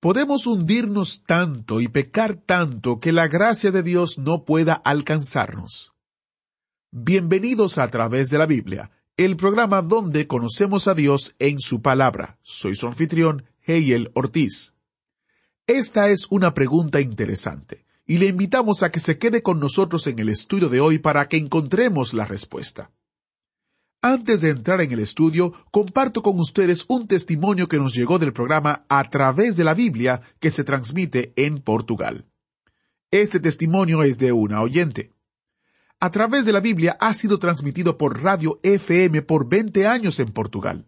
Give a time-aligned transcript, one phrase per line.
[0.00, 5.94] Podemos hundirnos tanto y pecar tanto que la gracia de Dios no pueda alcanzarnos.
[6.90, 12.38] Bienvenidos a través de la Biblia, el programa donde conocemos a Dios en su palabra.
[12.42, 14.74] Soy su anfitrión, Heyel Ortiz.
[15.66, 20.18] Esta es una pregunta interesante y le invitamos a que se quede con nosotros en
[20.18, 22.90] el estudio de hoy para que encontremos la respuesta.
[24.02, 28.32] Antes de entrar en el estudio, comparto con ustedes un testimonio que nos llegó del
[28.32, 32.26] programa A través de la Biblia que se transmite en Portugal.
[33.10, 35.12] Este testimonio es de una oyente.
[35.98, 40.30] A través de la Biblia ha sido transmitido por Radio FM por 20 años en
[40.30, 40.86] Portugal.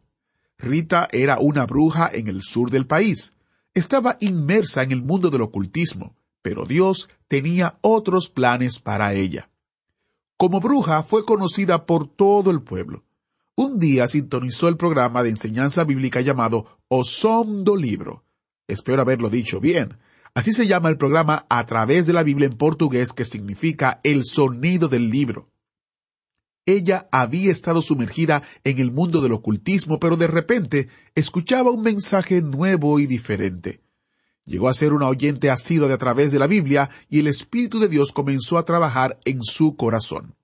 [0.59, 3.33] Rita era una bruja en el sur del país.
[3.73, 9.51] Estaba inmersa en el mundo del ocultismo, pero Dios tenía otros planes para ella.
[10.39, 13.05] Como bruja fue conocida por todo el pueblo.
[13.57, 18.25] Un día sintonizó el programa de enseñanza bíblica llamado O Som do Libro.
[18.69, 19.99] Espero haberlo dicho bien.
[20.35, 24.23] Así se llama el programa a través de la Biblia en portugués que significa el
[24.23, 25.51] sonido del libro.
[26.67, 32.43] Ella había estado sumergida en el mundo del ocultismo, pero de repente escuchaba un mensaje
[32.43, 33.81] nuevo y diferente.
[34.49, 37.81] Llegó a ser una oyente asidua de a través de la Biblia y el Espíritu
[37.81, 40.37] de Dios comenzó a trabajar en su corazón.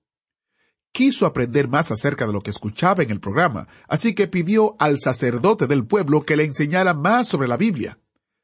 [0.91, 4.99] Quiso aprender más acerca de lo que escuchaba en el programa, así que pidió al
[4.99, 7.97] sacerdote del pueblo que le enseñara más sobre la Biblia.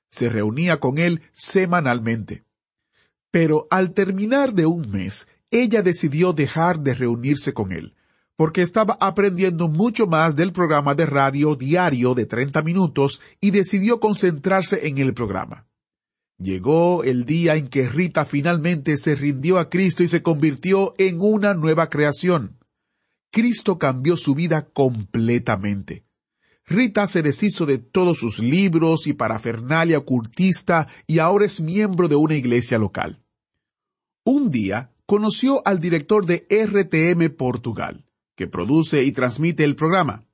[0.10, 2.44] Se reunía con él semanalmente.
[3.30, 7.94] Pero al terminar de un mes, ella decidió dejar de reunirse con él,
[8.42, 14.00] porque estaba aprendiendo mucho más del programa de radio diario de 30 minutos y decidió
[14.00, 15.68] concentrarse en el programa.
[16.40, 21.22] Llegó el día en que Rita finalmente se rindió a Cristo y se convirtió en
[21.22, 22.58] una nueva creación.
[23.32, 26.08] Cristo cambió su vida completamente.
[26.66, 32.16] Rita se deshizo de todos sus libros y parafernalia ocultista y ahora es miembro de
[32.16, 33.22] una iglesia local.
[34.26, 38.04] Un día conoció al director de RTM Portugal,
[38.36, 40.26] que produce y transmite el programa.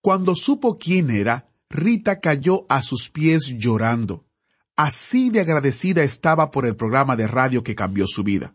[0.00, 4.26] Cuando supo quién era, Rita cayó a sus pies llorando.
[4.76, 8.54] Así de agradecida estaba por el programa de radio que cambió su vida.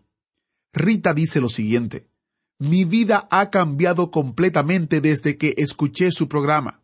[0.73, 2.07] Rita dice lo siguiente,
[2.59, 6.81] Mi vida ha cambiado completamente desde que escuché su programa.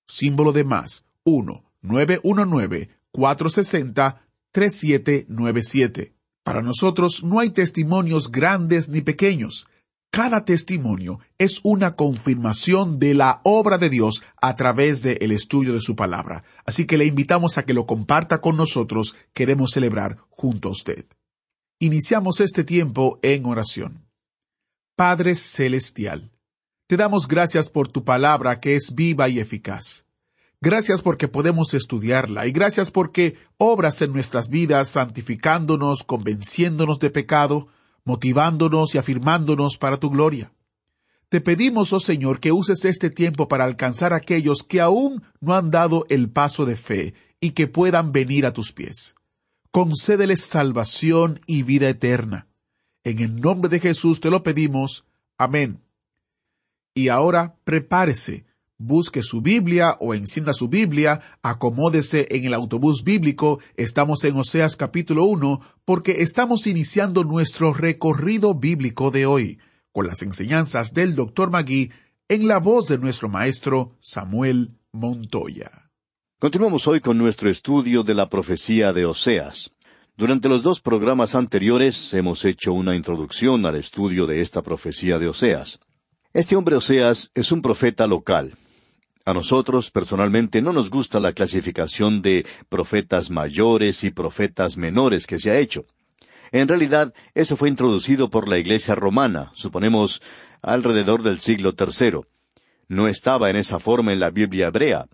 [0.07, 4.24] Símbolo de más, 1-919-460-3797.
[6.45, 9.67] Para nosotros no hay testimonios grandes ni pequeños.
[10.13, 15.81] Cada testimonio es una confirmación de la obra de Dios a través del estudio de
[15.81, 16.45] su palabra.
[16.65, 19.17] Así que le invitamos a que lo comparta con nosotros.
[19.33, 21.05] Queremos celebrar junto a usted.
[21.81, 24.07] Iniciamos este tiempo en oración.
[24.97, 26.31] Padre Celestial,
[26.87, 30.04] Te damos gracias por tu palabra que es viva y eficaz.
[30.65, 37.69] Gracias porque podemos estudiarla y gracias porque obras en nuestras vidas santificándonos, convenciéndonos de pecado,
[38.07, 40.55] motivándonos y afirmándonos para tu gloria.
[41.29, 45.55] Te pedimos, oh Señor, que uses este tiempo para alcanzar a aquellos que aún no
[45.55, 49.17] han dado el paso de fe y que puedan venir a tus pies.
[49.71, 52.49] Concédeles salvación y vida eterna.
[53.05, 55.05] En el nombre de Jesús te lo pedimos.
[55.37, 55.83] Amén.
[56.95, 58.47] Y ahora prepárese,
[58.79, 64.77] busque su Biblia o encienda su Biblia, acomódese en el autobús bíblico, estamos en Oseas
[64.77, 69.59] capítulo 1, porque estamos iniciando nuestro recorrido bíblico de hoy
[69.93, 71.51] con las enseñanzas del Dr.
[71.51, 71.93] Magui
[72.29, 75.91] en la voz de nuestro maestro Samuel Montoya.
[76.41, 79.71] Continuamos hoy con nuestro estudio de la profecía de Oseas.
[80.17, 85.29] Durante los dos programas anteriores hemos hecho una introducción al estudio de esta profecía de
[85.29, 85.81] Oseas.
[86.35, 88.57] Este hombre Oseas es un profeta local.
[89.25, 95.39] A nosotros personalmente no nos gusta la clasificación de profetas mayores y profetas menores que
[95.39, 95.85] se ha hecho.
[96.51, 100.23] En realidad, eso fue introducido por la Iglesia romana, suponemos
[100.61, 102.23] alrededor del siglo III.
[102.89, 105.07] No estaba en esa forma en la Biblia hebrea.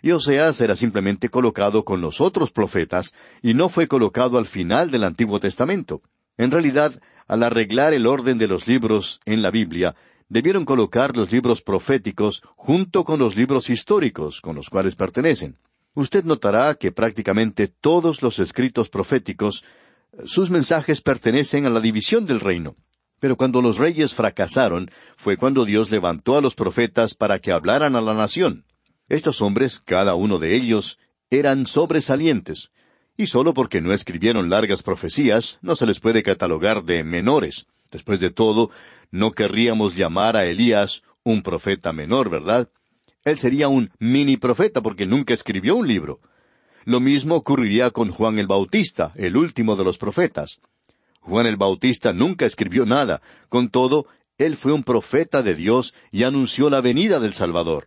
[0.00, 3.12] Y Oseas era simplemente colocado con los otros profetas
[3.42, 6.00] y no fue colocado al final del Antiguo Testamento.
[6.38, 9.94] En realidad, al arreglar el orden de los libros en la Biblia,
[10.34, 15.58] debieron colocar los libros proféticos junto con los libros históricos con los cuales pertenecen.
[15.94, 19.62] Usted notará que prácticamente todos los escritos proféticos
[20.24, 22.74] sus mensajes pertenecen a la división del reino.
[23.20, 27.94] Pero cuando los reyes fracasaron, fue cuando Dios levantó a los profetas para que hablaran
[27.94, 28.64] a la nación.
[29.08, 30.98] Estos hombres, cada uno de ellos,
[31.30, 32.72] eran sobresalientes,
[33.16, 37.66] y solo porque no escribieron largas profecías, no se les puede catalogar de menores.
[37.92, 38.72] Después de todo,
[39.14, 42.68] no querríamos llamar a Elías un profeta menor, ¿verdad?
[43.24, 46.18] Él sería un mini profeta porque nunca escribió un libro.
[46.84, 50.58] Lo mismo ocurriría con Juan el Bautista, el último de los profetas.
[51.20, 54.06] Juan el Bautista nunca escribió nada, con todo,
[54.36, 57.86] él fue un profeta de Dios y anunció la venida del Salvador.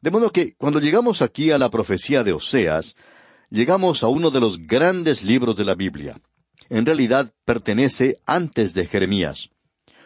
[0.00, 2.96] De modo que cuando llegamos aquí a la profecía de Oseas,
[3.48, 6.20] llegamos a uno de los grandes libros de la Biblia.
[6.68, 9.48] En realidad pertenece antes de Jeremías.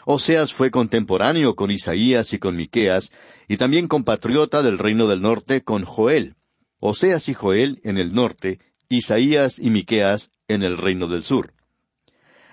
[0.08, 3.10] Oseas fue contemporáneo con Isaías y con Miqueas,
[3.48, 6.36] y también compatriota del reino del norte con Joel.
[6.78, 11.54] Oseas y Joel en el norte, Isaías y Miqueas en el reino del sur.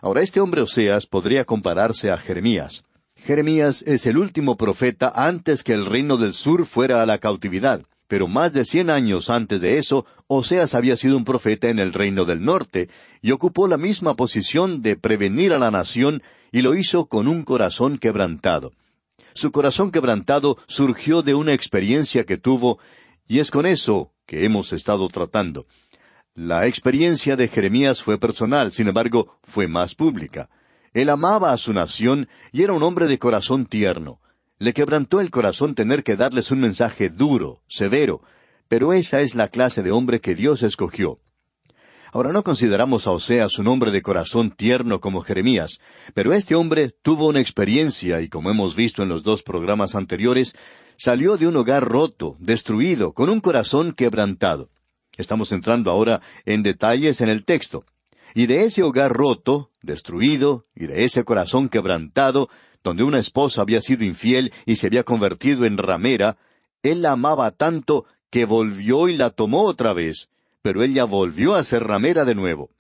[0.02, 2.86] Ahora este hombre Oseas podría compararse a Jeremías.
[3.18, 7.84] Jeremías es el último profeta antes que el reino del sur fuera a la cautividad,
[8.08, 11.94] pero más de cien años antes de eso, Oseas había sido un profeta en el
[11.94, 12.90] reino del norte,
[13.22, 16.24] y ocupó la misma posición de prevenir a la nación,
[16.54, 18.74] y lo hizo con un corazón quebrantado.
[19.34, 22.78] Su corazón quebrantado surgió de una experiencia que tuvo,
[23.28, 25.66] y es con eso que hemos estado tratando.
[26.36, 30.52] La experiencia de Jeremías fue personal, sin embargo, fue más pública.
[30.94, 34.20] Él amaba a su nación y era un hombre de corazón tierno.
[34.60, 38.22] Le quebrantó el corazón tener que darles un mensaje duro, severo,
[38.68, 41.18] pero esa es la clase de hombre que Dios escogió.
[42.14, 45.80] Ahora no consideramos a Oseas un hombre de corazón tierno como Jeremías,
[46.14, 50.54] pero este hombre tuvo una experiencia y como hemos visto en los dos programas anteriores,
[50.96, 54.70] salió de un hogar roto, destruido, con un corazón quebrantado.
[55.18, 57.84] Estamos entrando ahora en detalles en el texto.
[58.36, 62.48] Y de ese hogar roto, destruido, y de ese corazón quebrantado,
[62.84, 66.38] donde una esposa había sido infiel y se había convertido en ramera,
[66.84, 70.30] él la amaba tanto que volvió y la tomó otra vez,
[70.64, 72.72] pero ella volvió a ser ramera de nuevo.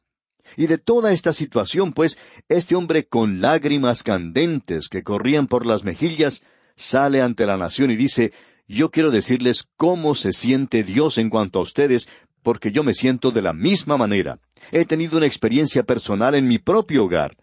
[0.57, 2.17] Y de toda esta situación, pues,
[2.49, 6.43] este hombre con lágrimas candentes que corrían por las mejillas,
[6.75, 8.33] sale ante la nación y dice,
[8.67, 12.07] yo quiero decirles cómo se siente Dios en cuanto a ustedes,
[12.41, 14.39] porque yo me siento de la misma manera.
[14.71, 17.37] He tenido una experiencia personal en mi propio hogar.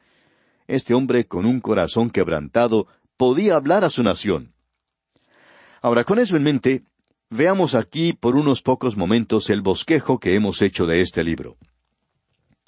[0.66, 4.54] Este hombre con un corazón quebrantado podía hablar a su nación.
[5.82, 6.84] Ahora, con eso en mente,
[7.30, 11.56] veamos aquí por unos pocos momentos el bosquejo que hemos hecho de este libro.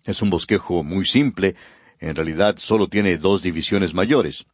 [0.04, 1.56] Es un bosquejo muy simple,
[1.98, 4.46] en realidad solo tiene dos divisiones mayores.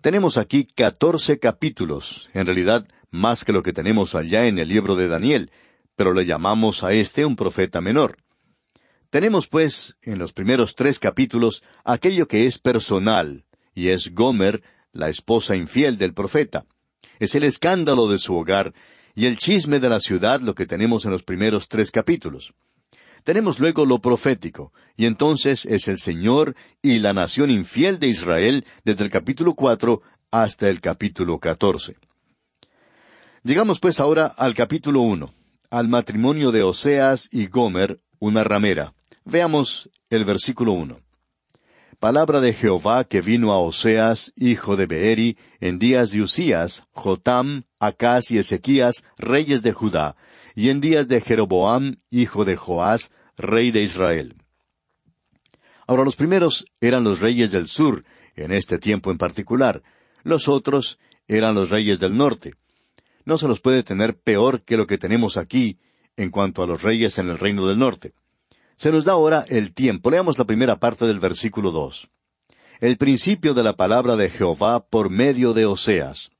[0.00, 4.96] Tenemos aquí catorce capítulos, en realidad más que lo que tenemos allá en el libro
[4.96, 5.50] de Daniel,
[5.96, 8.16] pero le llamamos a este un profeta menor.
[9.10, 15.08] Tenemos, pues, en los primeros tres capítulos aquello que es personal, y es Gomer, la
[15.08, 16.66] esposa infiel del profeta.
[17.20, 18.74] Es el escándalo de su hogar,
[19.14, 22.52] y el chisme de la ciudad lo que tenemos en los primeros tres capítulos.
[23.22, 28.66] Tenemos luego lo profético, y entonces es el Señor y la nación infiel de Israel
[28.84, 31.96] desde el capítulo cuatro hasta el capítulo catorce.
[33.42, 35.32] Llegamos pues ahora al capítulo uno,
[35.70, 38.94] al matrimonio de Oseas y Gomer, una ramera.
[39.24, 41.03] Veamos el versículo uno.
[42.04, 47.62] Palabra de Jehová que vino a Oseas, hijo de Beeri, en días de Usías, Jotam,
[47.78, 50.14] Acaz y Ezequías, reyes de Judá,
[50.54, 54.34] y en días de Jeroboam, hijo de Joás, rey de Israel.
[55.86, 58.04] Ahora los primeros eran los reyes del sur,
[58.36, 59.82] en este tiempo en particular.
[60.24, 62.52] Los otros eran los reyes del norte.
[63.24, 65.78] No se los puede tener peor que lo que tenemos aquí
[66.18, 68.12] en cuanto a los reyes en el reino del norte.
[68.76, 70.10] Se nos da ahora el tiempo.
[70.10, 72.08] Leamos la primera parte del versículo dos.
[72.80, 76.30] El principio de la palabra de Jehová por medio de Oseas.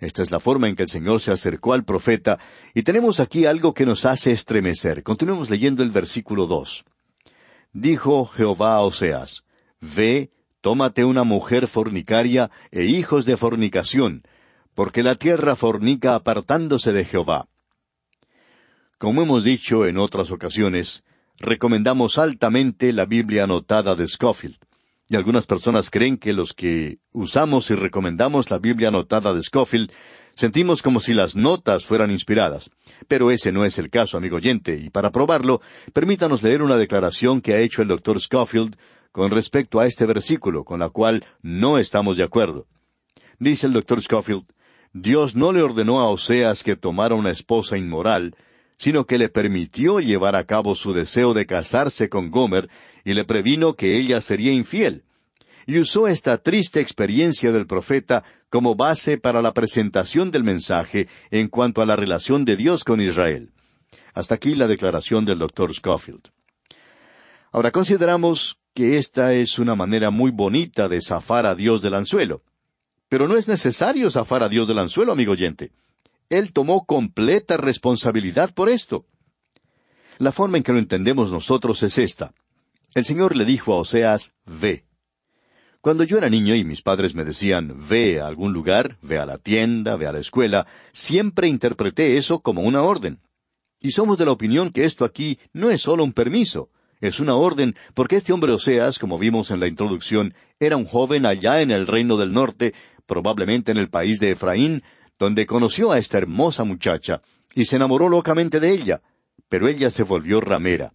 [0.00, 2.38] Esta es la forma en que el Señor se acercó al profeta,
[2.74, 5.02] y tenemos aquí algo que nos hace estremecer.
[5.02, 6.84] Continuemos leyendo el versículo dos.
[7.72, 9.44] Dijo Jehová a Oseas,
[9.80, 10.30] Ve,
[10.60, 14.24] tómate una mujer fornicaria e hijos de fornicación,
[14.74, 17.48] porque la tierra fornica apartándose de Jehová.
[18.98, 21.03] Como hemos dicho en otras ocasiones,
[21.38, 24.56] recomendamos altamente la Biblia anotada de Scofield.
[25.08, 29.92] Y algunas personas creen que los que usamos y recomendamos la Biblia anotada de Scofield
[30.34, 32.70] sentimos como si las notas fueran inspiradas.
[33.06, 35.60] Pero ese no es el caso, amigo oyente, y para probarlo,
[35.92, 38.76] permítanos leer una declaración que ha hecho el doctor Scofield
[39.12, 42.66] con respecto a este versículo, con la cual no estamos de acuerdo.
[43.38, 44.44] Dice el doctor Scofield,
[44.92, 48.34] Dios no le ordenó a Oseas que tomara una esposa inmoral,
[48.78, 52.68] sino que le permitió llevar a cabo su deseo de casarse con Gomer
[53.04, 55.04] y le previno que ella sería infiel.
[55.66, 61.48] Y usó esta triste experiencia del profeta como base para la presentación del mensaje en
[61.48, 63.50] cuanto a la relación de Dios con Israel.
[64.12, 66.28] Hasta aquí la declaración del doctor Scofield.
[67.50, 72.42] Ahora consideramos que esta es una manera muy bonita de zafar a Dios del anzuelo.
[73.08, 75.70] Pero no es necesario zafar a Dios del anzuelo, amigo oyente.
[76.38, 79.06] Él tomó completa responsabilidad por esto.
[80.18, 82.32] La forma en que lo entendemos nosotros es esta.
[82.94, 84.84] El Señor le dijo a Oseas, ve.
[85.80, 89.26] Cuando yo era niño y mis padres me decían, ve a algún lugar, ve a
[89.26, 93.20] la tienda, ve a la escuela, siempre interpreté eso como una orden.
[93.80, 97.34] Y somos de la opinión que esto aquí no es solo un permiso, es una
[97.34, 101.70] orden, porque este hombre Oseas, como vimos en la introducción, era un joven allá en
[101.70, 102.72] el reino del norte,
[103.04, 104.82] probablemente en el país de Efraín,
[105.18, 107.22] donde conoció a esta hermosa muchacha,
[107.54, 109.02] y se enamoró locamente de ella,
[109.48, 110.92] pero ella se volvió ramera.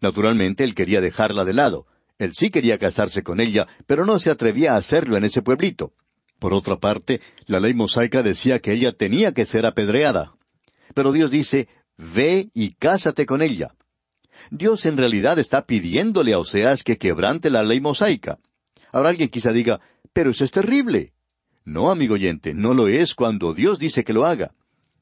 [0.00, 1.86] Naturalmente él quería dejarla de lado,
[2.18, 5.92] él sí quería casarse con ella, pero no se atrevía a hacerlo en ese pueblito.
[6.38, 10.34] Por otra parte, la ley mosaica decía que ella tenía que ser apedreada.
[10.94, 13.74] Pero Dios dice, ve y cásate con ella.
[14.50, 18.38] Dios en realidad está pidiéndole a Oseas que quebrante la ley mosaica.
[18.92, 19.80] Ahora alguien quizá diga,
[20.12, 21.12] pero eso es terrible.
[21.64, 24.54] No, amigo oyente, no lo es cuando Dios dice que lo haga.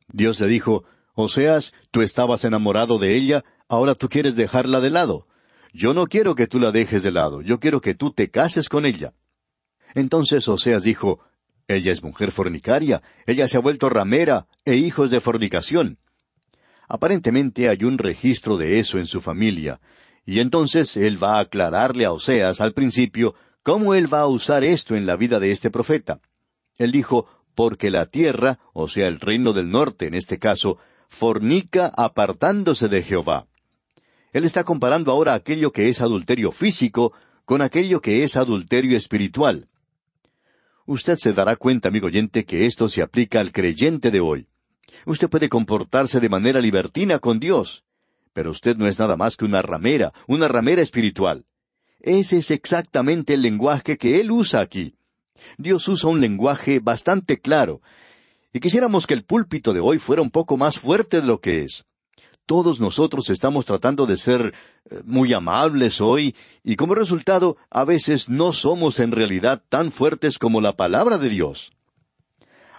[0.09, 5.27] Dios le dijo, Oseas, tú estabas enamorado de ella, ahora tú quieres dejarla de lado.
[5.73, 8.69] Yo no quiero que tú la dejes de lado, yo quiero que tú te cases
[8.69, 9.15] con ella.
[9.95, 11.21] Entonces Oseas dijo,
[11.69, 15.99] Ella es mujer fornicaria, ella se ha vuelto ramera e hijos de fornicación.
[16.89, 19.81] Aparentemente hay un registro de eso en su familia,
[20.25, 24.65] y entonces él va a aclararle a Oseas al principio cómo él va a usar
[24.65, 26.21] esto en la vida de este profeta.
[26.81, 31.93] Él dijo, porque la tierra, o sea el reino del norte en este caso, fornica
[31.95, 33.49] apartándose de Jehová.
[34.33, 37.13] Él está comparando ahora aquello que es adulterio físico
[37.45, 39.69] con aquello que es adulterio espiritual.
[40.87, 44.49] Usted se dará cuenta, amigo oyente, que esto se aplica al creyente de hoy.
[45.05, 47.85] Usted puede comportarse de manera libertina con Dios,
[48.33, 51.45] pero usted no es nada más que una ramera, una ramera espiritual.
[51.99, 54.95] Ese es exactamente el lenguaje que Él usa aquí.
[55.59, 57.81] Dios usa un lenguaje bastante claro,
[58.53, 61.63] y quisiéramos que el púlpito de hoy fuera un poco más fuerte de lo que
[61.63, 61.85] es.
[62.47, 64.53] Todos nosotros estamos tratando de ser
[64.91, 70.37] eh, muy amables hoy y como resultado a veces no somos en realidad tan fuertes
[70.37, 71.71] como la palabra de Dios.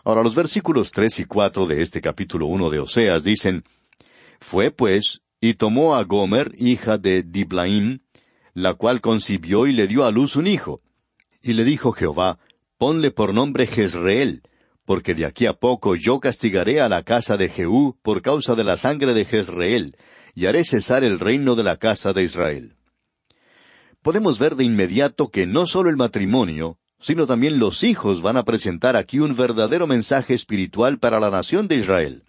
[0.03, 3.63] Ahora los versículos tres y cuatro de este capítulo uno de Oseas dicen
[4.41, 7.99] Fue pues y tomó a Gomer, hija de Diblaim,
[8.53, 10.81] la cual concibió y le dio a luz un hijo.
[11.41, 12.39] Y le dijo Jehová,
[12.81, 14.41] Ponle por nombre Jezreel,
[14.85, 18.63] porque de aquí a poco yo castigaré a la casa de Jehú por causa de
[18.63, 19.95] la sangre de Jezreel,
[20.33, 22.77] y haré cesar el reino de la casa de Israel.
[24.01, 28.45] Podemos ver de inmediato que no solo el matrimonio, sino también los hijos van a
[28.45, 32.23] presentar aquí un verdadero mensaje espiritual para la nación de Israel.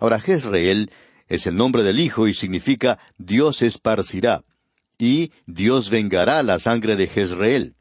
[0.00, 0.90] Ahora, Jezreel
[1.28, 4.42] es el nombre del hijo y significa Dios esparcirá,
[4.98, 7.75] y Dios vengará la sangre de Jezreel.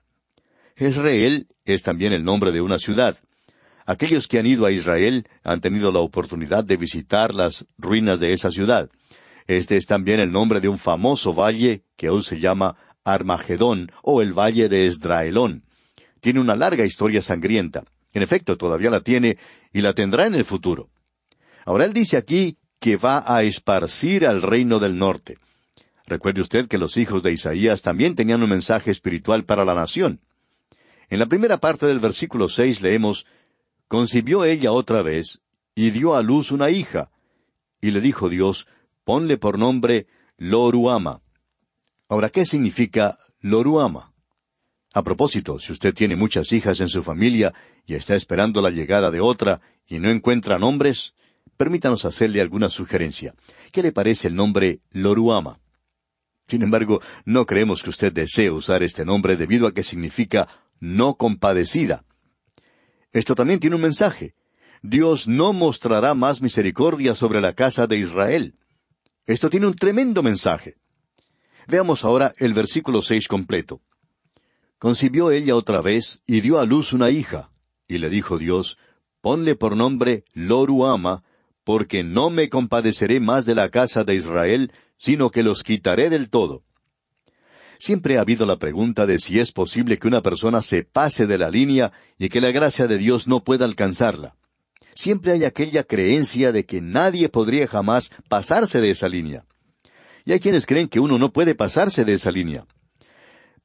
[0.78, 3.18] Israel es también el nombre de una ciudad.
[3.86, 8.34] Aquellos que han ido a Israel han tenido la oportunidad de visitar las ruinas de
[8.34, 8.90] esa ciudad.
[9.48, 14.22] Este es también el nombre de un famoso valle que aún se llama Armagedón o
[14.22, 15.64] el valle de Esdraelón.
[16.20, 17.86] Tiene una larga historia sangrienta.
[18.12, 19.38] En efecto, todavía la tiene
[19.72, 20.90] y la tendrá en el futuro.
[21.66, 25.38] Ahora él dice aquí que va a esparcir al reino del norte.
[26.06, 30.20] Recuerde usted que los hijos de Isaías también tenían un mensaje espiritual para la nación.
[31.10, 33.26] En la primera parte del versículo seis leemos
[33.88, 35.42] Concibió ella otra vez,
[35.76, 37.12] y dio a luz una hija.
[37.82, 38.68] Y le dijo Dios,
[39.04, 40.08] ponle por nombre
[40.38, 41.22] Loruama.
[42.10, 44.12] Ahora, ¿qué significa Loruama?
[44.94, 47.54] A propósito, si usted tiene muchas hijas en su familia
[47.86, 51.14] y está esperando la llegada de otra y no encuentra nombres,
[51.58, 53.36] permítanos hacerle alguna sugerencia.
[53.72, 55.60] ¿Qué le parece el nombre Loruama?
[56.48, 60.48] Sin embargo, no creemos que usted desee usar este nombre debido a que significa
[60.80, 62.06] no compadecida.
[63.12, 64.36] Esto también tiene un mensaje.
[64.82, 68.56] Dios no mostrará más misericordia sobre la casa de Israel.
[69.26, 70.76] Esto tiene un tremendo mensaje.
[71.68, 73.82] Veamos ahora el versículo seis completo.
[74.78, 77.50] Concibió ella otra vez y dio a luz una hija,
[77.88, 78.78] y le dijo Dios,
[79.22, 81.24] ponle por nombre Loruama,
[81.64, 86.30] porque no me compadeceré más de la casa de Israel, sino que los quitaré del
[86.30, 86.64] todo.
[87.78, 91.38] Siempre ha habido la pregunta de si es posible que una persona se pase de
[91.38, 94.36] la línea y que la gracia de Dios no pueda alcanzarla.
[94.94, 99.46] Siempre hay aquella creencia de que nadie podría jamás pasarse de esa línea.
[100.24, 102.66] Y hay quienes creen que uno no puede pasarse de esa línea.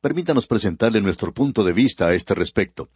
[0.00, 2.90] Permítanos presentarle nuestro punto de vista a este respecto.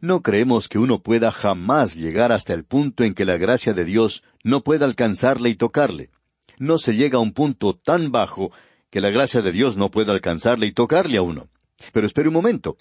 [0.00, 3.84] No creemos que uno pueda jamás llegar hasta el punto en que la gracia de
[3.84, 6.10] Dios no pueda alcanzarle y tocarle.
[6.58, 8.52] No se llega a un punto tan bajo
[8.90, 11.48] que la gracia de Dios no pueda alcanzarle y tocarle a uno.
[11.92, 12.76] Pero espere un momento.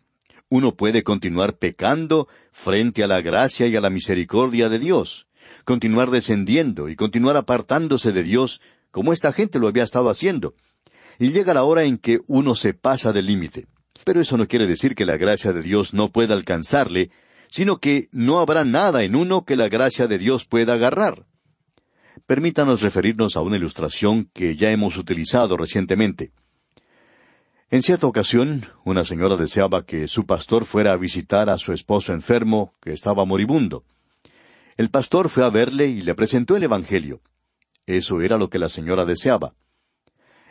[0.49, 5.27] Uno puede continuar pecando frente a la gracia y a la misericordia de Dios,
[5.63, 10.55] continuar descendiendo y continuar apartándose de Dios como esta gente lo había estado haciendo.
[11.19, 13.67] Y llega la hora en que uno se pasa del límite.
[14.05, 17.11] Pero eso no quiere decir que la gracia de Dios no pueda alcanzarle,
[17.49, 21.25] sino que no habrá nada en uno que la gracia de Dios pueda agarrar.
[22.29, 26.31] Permítanos referirnos a una ilustración que ya hemos utilizado recientemente.
[27.71, 32.13] En cierta ocasión, una señora deseaba que su pastor fuera a visitar a su esposo
[32.13, 33.83] enfermo, que estaba moribundo.
[34.77, 37.19] El pastor fue a verle y le presentó el Evangelio.
[37.87, 39.55] Eso era lo que la señora deseaba.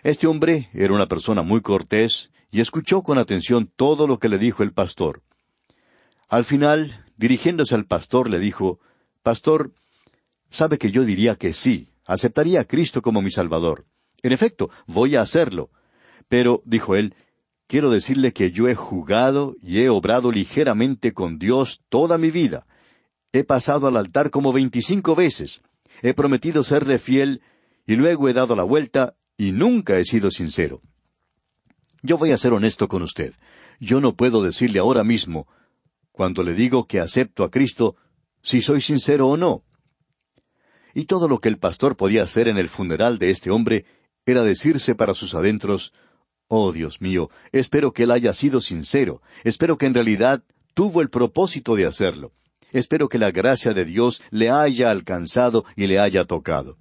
[0.03, 4.39] Este hombre era una persona muy cortés y escuchó con atención todo lo que le
[4.39, 5.23] dijo el pastor.
[6.29, 8.81] Al final, dirigiéndose al pastor, le dijo,
[9.23, 9.71] Pastor,
[10.51, 13.87] sabe que yo diría que sí, aceptaría a Cristo como mi Salvador.
[14.23, 15.71] En efecto, voy a hacerlo.
[16.29, 17.15] Pero, dijo él,
[17.67, 22.67] quiero decirle que yo he jugado y he obrado ligeramente con Dios toda mi vida.
[23.33, 25.61] He pasado al altar como veinticinco veces.
[26.03, 27.43] He prometido serle fiel
[27.87, 30.83] y luego he dado la vuelta y nunca he sido sincero.
[32.03, 33.35] Yo voy a ser honesto con usted.
[33.81, 35.47] Yo no puedo decirle ahora mismo,
[36.13, 37.97] cuando le digo que acepto a Cristo,
[38.43, 39.63] si soy sincero o no.
[40.95, 43.85] Y todo lo que el pastor podía hacer en el funeral de este hombre
[44.27, 45.93] era decirse para sus adentros,
[46.49, 51.11] Oh Dios mío, espero que él haya sido sincero, espero que en realidad tuvo el
[51.11, 52.33] propósito de hacerlo,
[52.73, 56.79] espero que la gracia de Dios le haya alcanzado y le haya tocado.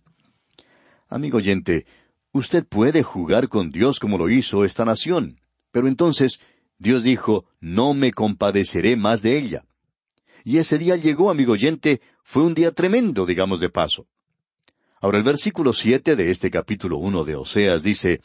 [1.09, 1.85] Amigo oyente,
[2.31, 5.39] usted puede jugar con Dios como lo hizo esta nación,
[5.71, 6.39] pero entonces
[6.77, 9.65] Dios dijo, no me compadeceré más de ella.
[10.47, 14.07] Y ese día llegó, amigo oyente, fue un día tremendo, digamos de paso.
[15.01, 18.21] Ahora el versículo siete de este capítulo uno de Oseas dice,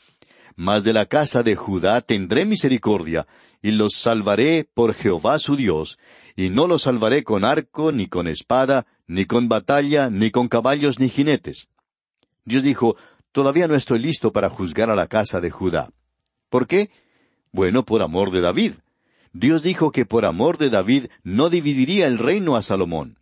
[0.55, 3.27] Mas de la casa de Judá tendré misericordia,
[3.61, 5.99] y los salvaré por Jehová su Dios,
[6.37, 11.01] y no los salvaré con arco, ni con espada, ni con batalla, ni con caballos,
[11.01, 11.71] ni jinetes.
[12.45, 12.95] Dios dijo,
[13.33, 15.91] Todavía no estoy listo para juzgar a la casa de Judá.
[16.51, 16.89] ¿Por qué?
[17.51, 18.75] Bueno, por amor de David.
[19.33, 23.19] Dios dijo que por amor de David no dividiría el reino a Salomón.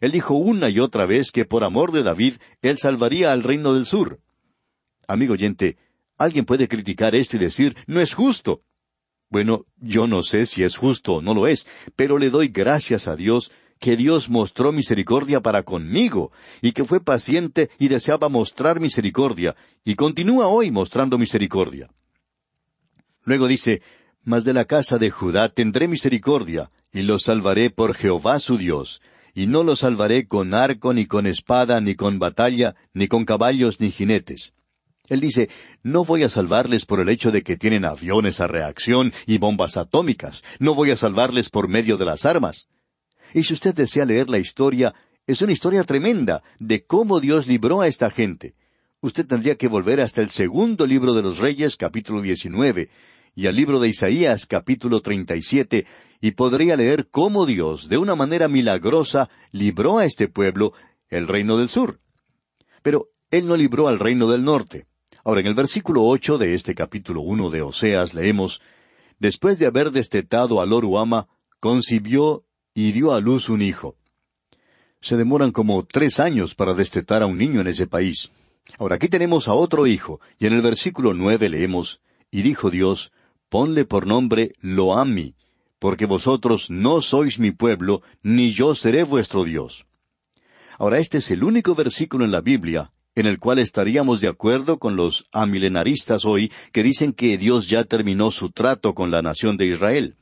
[0.00, 3.74] Él dijo una y otra vez que por amor de David él salvaría al reino
[3.74, 4.20] del sur.
[5.06, 5.76] Amigo oyente,
[6.16, 8.62] alguien puede criticar esto y decir, no es justo.
[9.30, 13.08] Bueno, yo no sé si es justo o no lo es, pero le doy gracias
[13.08, 18.80] a Dios que Dios mostró misericordia para conmigo, y que fue paciente y deseaba mostrar
[18.80, 21.88] misericordia, y continúa hoy mostrando misericordia.
[23.24, 23.82] Luego dice,
[24.24, 29.00] mas de la casa de Judá tendré misericordia, y los salvaré por Jehová su Dios,
[29.34, 33.80] y no los salvaré con arco, ni con espada, ni con batalla, ni con caballos,
[33.80, 34.52] ni jinetes.
[35.08, 35.48] Él dice,
[35.82, 39.76] no voy a salvarles por el hecho de que tienen aviones a reacción y bombas
[39.76, 42.68] atómicas, no voy a salvarles por medio de las armas.
[43.32, 44.94] Y si usted desea leer la historia,
[45.26, 48.54] es una historia tremenda de cómo Dios libró a esta gente.
[49.00, 52.88] Usted tendría que volver hasta el segundo libro de los Reyes, capítulo 19,
[53.38, 55.86] y al libro de Isaías, capítulo 37,
[56.20, 60.72] y podría leer cómo Dios, de una manera milagrosa, libró a este pueblo,
[61.08, 62.00] el reino del sur.
[62.82, 64.88] Pero Él no libró al reino del norte.
[65.22, 68.60] Ahora, en el versículo ocho de este capítulo uno de Oseas leemos
[69.20, 71.28] Después de haber destetado a Loruama,
[71.60, 72.42] concibió
[72.74, 73.94] y dio a luz un hijo.
[75.00, 78.32] Se demoran como tres años para destetar a un niño en ese país.
[78.80, 82.00] Ahora aquí tenemos a otro hijo, y en el versículo nueve leemos
[82.32, 83.12] Y dijo Dios,
[83.48, 85.34] Ponle por nombre Loami,
[85.78, 89.86] porque vosotros no sois mi pueblo, ni yo seré vuestro Dios.
[90.78, 94.78] Ahora este es el único versículo en la Biblia en el cual estaríamos de acuerdo
[94.78, 99.56] con los amilenaristas hoy que dicen que Dios ya terminó su trato con la nación
[99.56, 100.14] de Israel.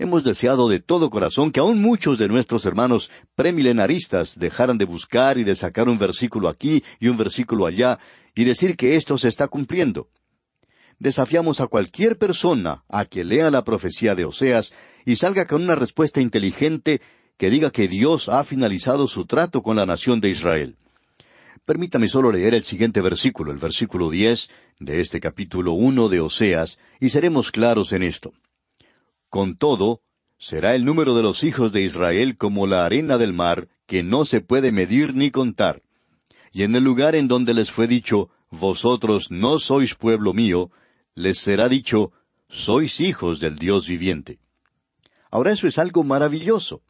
[0.00, 5.38] Hemos deseado de todo corazón que aún muchos de nuestros hermanos premilenaristas dejaran de buscar
[5.38, 8.00] y de sacar un versículo aquí y un versículo allá
[8.34, 10.08] y decir que esto se está cumpliendo.
[10.98, 14.72] Desafiamos a cualquier persona a que lea la profecía de Oseas
[15.04, 17.00] y salga con una respuesta inteligente
[17.36, 20.76] que diga que Dios ha finalizado su trato con la nación de Israel.
[21.64, 26.78] Permítame solo leer el siguiente versículo, el versículo diez de este capítulo uno de Oseas,
[26.98, 28.32] y seremos claros en esto.
[29.28, 30.00] Con todo,
[30.36, 34.24] será el número de los hijos de Israel como la arena del mar, que no
[34.24, 35.82] se puede medir ni contar.
[36.50, 40.70] Y en el lugar en donde les fue dicho, Vosotros no sois pueblo mío,
[41.18, 42.12] les será dicho,
[42.48, 44.38] Sois hijos del Dios viviente.
[45.30, 46.82] Ahora eso es algo maravilloso.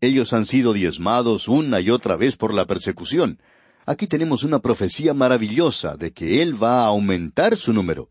[0.00, 3.38] Ellos han sido diezmados una y otra vez por la persecución,
[3.84, 8.10] Aquí tenemos una profecía maravillosa de que Él va a aumentar su número.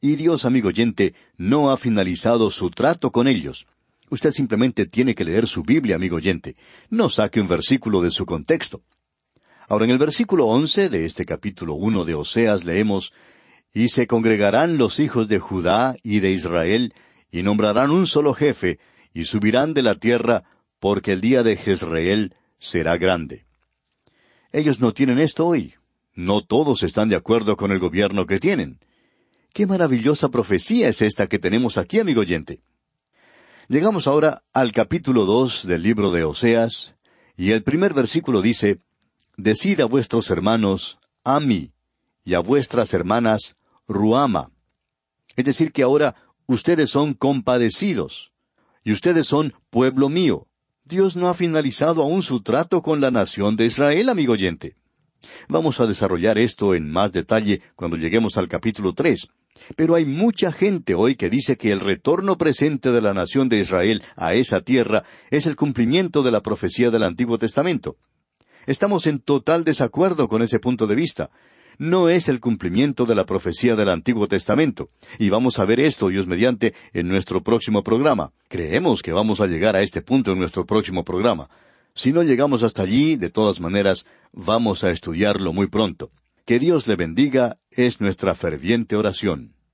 [0.00, 3.66] Y Dios, amigo oyente, no ha finalizado su trato con ellos.
[4.10, 6.56] Usted simplemente tiene que leer su Biblia, amigo oyente.
[6.90, 8.82] No saque un versículo de su contexto.
[9.68, 13.12] Ahora en el versículo once de este capítulo uno de Oseas leemos
[13.74, 16.94] Y se congregarán los hijos de Judá y de Israel,
[17.30, 18.78] y nombrarán un solo jefe,
[19.12, 20.44] y subirán de la tierra,
[20.78, 23.44] porque el día de Jezreel será grande.
[24.52, 25.74] Ellos no tienen esto hoy.
[26.14, 28.78] No todos están de acuerdo con el gobierno que tienen.
[29.52, 32.60] Qué maravillosa profecía es esta que tenemos aquí, amigo oyente.
[33.68, 36.94] Llegamos ahora al capítulo dos del libro de Oseas,
[37.36, 38.78] y el primer versículo dice,
[39.36, 41.72] Decid a vuestros hermanos, Ami,
[42.24, 44.50] y a vuestras hermanas, Ruama.
[45.36, 46.14] Es decir, que ahora
[46.46, 48.32] ustedes son compadecidos,
[48.84, 50.46] y ustedes son pueblo mío.
[50.84, 54.76] Dios no ha finalizado aún su trato con la nación de Israel, amigo oyente.
[55.48, 59.28] Vamos a desarrollar esto en más detalle cuando lleguemos al capítulo tres.
[59.76, 63.60] Pero hay mucha gente hoy que dice que el retorno presente de la nación de
[63.60, 67.96] Israel a esa tierra es el cumplimiento de la profecía del Antiguo Testamento.
[68.66, 71.30] Estamos en total desacuerdo con ese punto de vista,
[71.78, 74.90] no es el cumplimiento de la profecía del Antiguo Testamento.
[75.18, 78.32] Y vamos a ver esto, Dios mediante, en nuestro próximo programa.
[78.48, 81.48] Creemos que vamos a llegar a este punto en nuestro próximo programa.
[81.94, 86.10] Si no llegamos hasta allí, de todas maneras, vamos a estudiarlo muy pronto.
[86.44, 89.54] Que Dios le bendiga es nuestra ferviente oración.